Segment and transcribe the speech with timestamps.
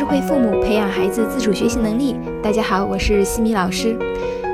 [0.00, 2.16] 智慧父母培养孩子自主学习能力。
[2.42, 3.94] 大家好，我是西米老师。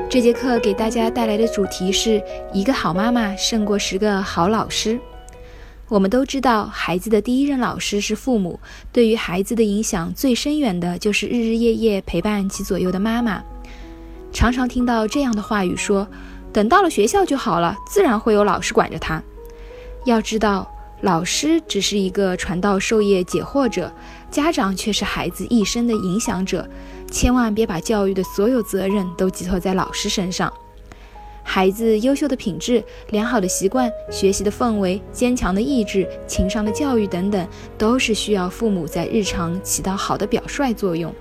[0.09, 4.99] 这节课给大家带来的主题是一个好妈妈胜过十个好老师。
[5.87, 8.59] 我们都知道，孩子的第一任老师是父母，
[8.91, 13.41] 对于孩子的影响最深远的就是日日夜夜陪伴其左右的妈妈。
[14.33, 16.05] 常常听到这样的话语说
[16.51, 19.23] ：“等到了学校就好了，自然会有老师管着他。”
[20.03, 20.69] 要知道。
[21.01, 23.91] 老师只是一个传道授业解惑者，
[24.31, 26.67] 家长却是孩子一生的影响者。
[27.11, 30.51] 千万别把教育的所有责任都寄托在老师身上。
[31.43, 41.13] 孩子优秀的品质、良好的习惯、学习的氛围、坚强的意志、情商的教育等等，都是需要父母在日常起到好的表率作用，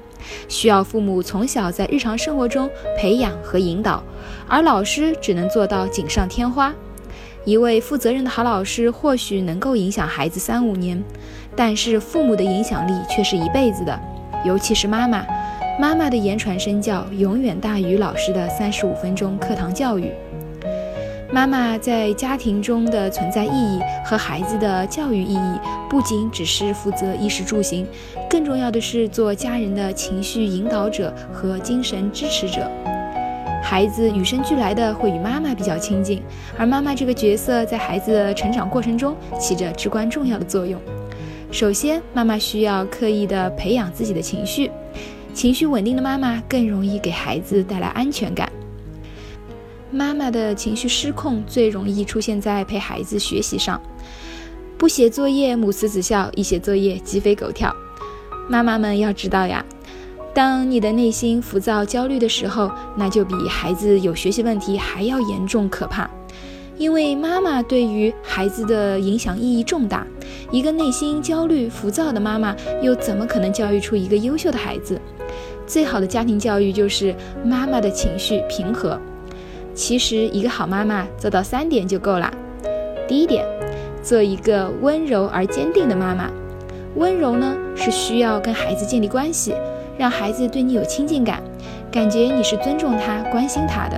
[0.49, 4.03] 需要父母从小在日常生活中培养和引导，
[4.49, 6.75] 而老师只能做到锦上添花。
[7.47, 11.01] 一位负责任的好老师或许能够影响孩子三五年，
[11.55, 13.97] 但是父母的影响力却是一辈子的，
[14.45, 15.25] 尤其是妈妈，
[15.79, 20.11] 妈妈的言传身教永远大于老师的三十五分钟课堂教育。
[21.33, 27.87] 妈妈在家庭中的存在意义和孩子的教育意义，不仅只是负责衣食住行，
[28.29, 32.69] 更重要的是做家人的情绪引导者和精神支持者。
[33.69, 36.23] 孩子与生俱来的会与妈妈比较亲近，
[36.57, 40.81] 而妈妈这个角色在孩子的成长过程中起着至关重要的作用。
[41.51, 44.71] 首先，妈妈需要刻意的培养自己的情绪，
[45.35, 48.49] 情绪稳定的妈妈更容易给孩子带来安全感。
[49.91, 53.81] 妈妈的情绪失控最容易出现在陪孩子学习上，
[54.79, 57.75] 不写作业母慈子孝，一写作业鸡飞狗跳。
[58.49, 59.65] 妈妈们要知道呀。
[60.37, 66.11] 当你的内心浮躁、焦虑的时候，那就比孩子有学习问题还要严重可怕。
[66.77, 70.07] 因为妈妈对于孩子的影响意义重大，
[70.51, 75.01] 一个内心焦虑、浮躁的妈妈，又怎么可能教育出一个优秀的孩子？
[75.67, 79.01] 最好的家庭教育就是妈妈的情绪平和。
[79.75, 82.31] 其实，一个好妈妈做到三点就够了。
[83.09, 83.43] 第一点，
[84.03, 86.31] 做一个温柔而坚定的妈妈。
[86.97, 89.55] 温柔呢，是需要跟孩子建立关系。
[89.99, 91.43] 让孩子对你有亲近感，
[91.91, 93.97] 感觉你是尊重他、关心他的；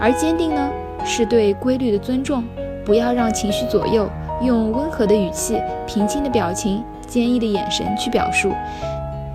[0.00, 0.70] 而坚定呢，
[1.04, 2.44] 是对规律的尊重，
[2.84, 4.08] 不要让情绪左右，
[4.42, 8.52] 用温和的语气、平静的表情、坚毅的眼神去表述，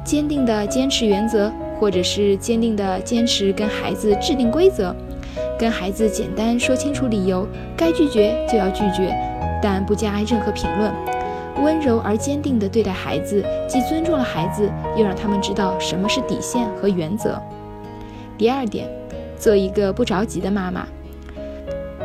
[0.03, 4.95] 坚定的坚持原则，或者是坚定的坚持跟孩子制定规则，
[5.59, 9.13] 跟孩子简单说清楚理由，该拒绝就要拒绝，
[9.61, 10.91] 但不加任何评论。
[11.57, 17.41] 温柔而坚定地对待孩子，既尊重了孩子，又让他们知道什么是底线和原则。
[18.37, 18.89] 第二点，
[19.37, 20.87] 做一个不着急的妈妈。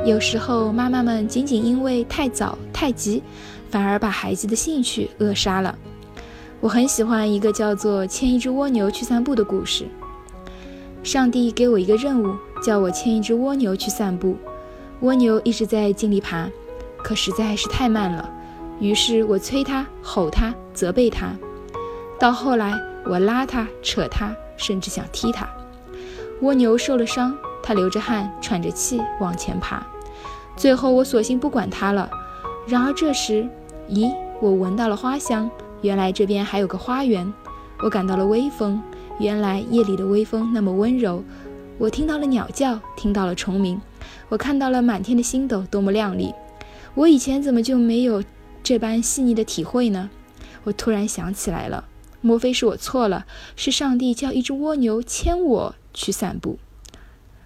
[0.05, 3.23] 有时候，妈妈们仅仅因为太早太急，
[3.71, 5.77] 反而把孩子的兴趣扼杀了。
[6.61, 9.87] 我很喜欢一个叫做“牵一只蜗牛去散步”的故事。
[11.03, 14.37] 上帝给我一个任务，叫我牵一只蜗牛去散步。
[15.01, 16.49] 蜗牛一直在尽力爬，
[16.99, 18.29] 可实在是太慢了。
[18.79, 21.35] 于是我催他、吼他、责备他，
[22.19, 22.75] 到后来
[23.07, 25.49] 我拉他、扯他，甚至想踢他。
[26.43, 29.87] 蜗牛受了伤，它流着汗、喘着气往前爬。
[30.55, 32.11] 最后我索性不管它了。
[32.67, 33.49] 然而这时，
[33.89, 35.51] 咦，我闻到了花香，
[35.81, 37.33] 原来这边还有个花园。
[37.83, 38.83] 我感到了微风，
[39.19, 41.25] 原来夜里的微风那么温柔。
[41.79, 43.81] 我听到了鸟叫，听到了虫鸣，
[44.29, 46.35] 我看到了满天的星斗多么亮丽。
[46.95, 48.23] 我以前怎么就没有？
[48.67, 50.11] 这般细腻的体会呢？
[50.65, 51.85] 我突然想起来了，
[52.21, 53.25] 莫非是我错了？
[53.55, 56.59] 是上帝叫一只蜗牛牵我去散步。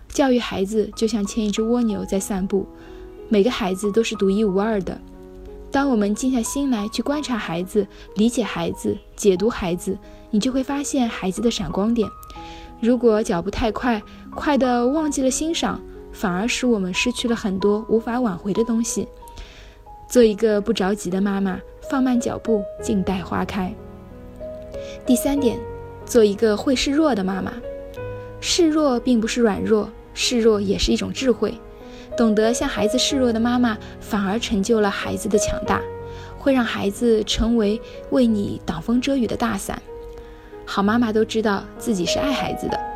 [0.08, 2.66] 教育孩子就像牵一只蜗牛在散步，
[3.28, 4.98] 每个孩子都是独一无二的。
[5.70, 9.98] 当我们静下心来去观察孩子、理解孩子、解读孩子，
[10.30, 12.08] 你就会发现孩子的闪光点。
[12.80, 14.02] 如果脚步太快，
[14.34, 15.82] 快的忘记了欣赏，
[16.12, 19.06] 反而使我们失去了很多无法挽回的东西。
[20.10, 23.72] 做一个不着急的妈妈，放慢脚步，静待花开。
[25.06, 25.56] 第三点，
[26.04, 27.52] 做一个会示弱的妈妈。
[28.40, 31.54] 示弱并不是软弱，示弱也是一种智慧。
[32.16, 35.80] 懂得向孩子示弱的妈妈，反而成就了孩子的强大，
[36.36, 37.80] 会让孩子成为
[38.10, 39.80] 为你挡风遮雨的大伞。
[40.66, 42.89] 好妈妈都知道自己是爱孩子的。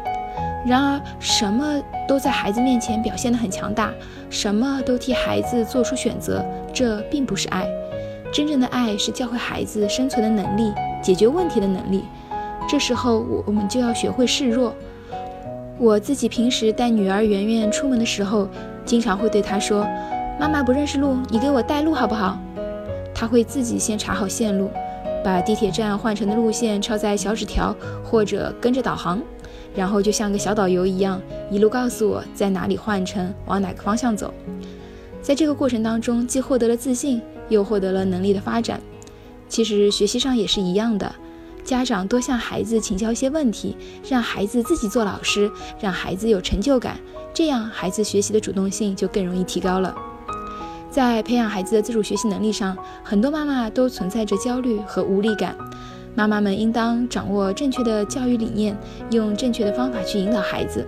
[0.67, 3.93] 然而，什么都在孩子面前表现得很强大，
[4.31, 7.67] 什么都替孩子做出选择，这并不是爱。
[8.33, 10.73] 真正的爱是教会孩子生存的能力、
[11.03, 12.05] 解决问题的能力。
[12.67, 14.75] 这时候，我我们就要学会示弱。
[15.79, 18.49] 我自己平时带女儿圆圆出门的时候，
[18.87, 19.87] 经常会对她说
[20.41, 22.39] ：“妈妈不认识路，你给我带路好不好？”
[23.15, 24.71] 她会自己先查好线路，
[25.23, 29.21] 把地铁站换乘的路线抄在小纸条，或者跟着导航，
[29.75, 34.33] 然后就像个小导游一样，一路告诉我在哪里换乘，往哪个方向走。
[35.21, 38.81] 在这个过程当中，既获得了自信，又获得了能力的发展。
[39.49, 41.13] 其实学习上也是一样的，
[41.65, 43.77] 家长多向孩子请教一些问题，
[44.09, 45.51] 让孩子自己做老师，
[45.81, 46.99] 让孩子有成就感，
[47.33, 49.95] 这样孩子学习的主动性就更容易提高了。
[50.91, 55.57] 在培养孩子的自主学习能力上，很多妈妈都存在着焦虑和无力感。
[56.17, 58.77] 妈妈们应当掌握正确的教育理念，
[59.11, 60.87] 用正确的方法去引导孩子。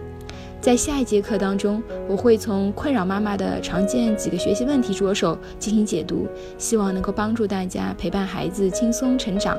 [0.61, 6.27] 在下一节课当中，我会从困扰妈妈的常见几个学习问题着手进行解读，
[6.59, 9.57] 希望能够帮助大家陪伴孩子轻松成长。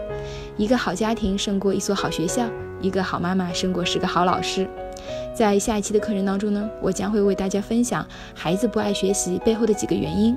[0.58, 2.46] 一个好家庭胜过一所好学校，
[2.82, 4.68] 一个好妈妈胜过十个好老师。
[5.34, 10.36] 在下一期的课程当中呢，我将会为大家分享孩子不爱学习背后的几个原因。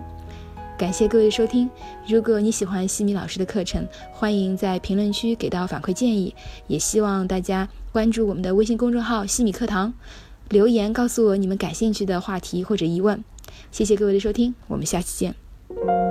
[0.80, 1.68] 感谢各位收听。
[2.08, 6.34] 如果你喜欢西米老师的课程，欢迎在评论区给到反馈建议，
[6.68, 9.92] 也希望大家关注我们的微信公众号“西米课堂”，
[10.48, 13.22] 留言告诉我你们感兴趣的话题或者疑问。
[13.70, 16.09] 谢谢各位的收听，我们下期见。